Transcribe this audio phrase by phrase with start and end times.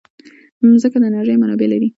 [0.71, 1.89] مځکه د انرژۍ منابع لري.